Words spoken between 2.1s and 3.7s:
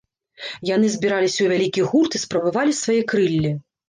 і спрабавалі свае крыллі.